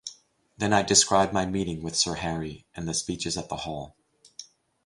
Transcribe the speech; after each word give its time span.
Then 0.57 0.73
I 0.73 0.81
described 0.81 1.31
my 1.31 1.45
meeting 1.45 1.83
with 1.83 1.95
Sir 1.95 2.15
Harry, 2.15 2.65
and 2.75 2.87
the 2.87 2.93
speeches 2.95 3.37
at 3.37 3.49
the 3.49 3.55
hall. 3.57 3.95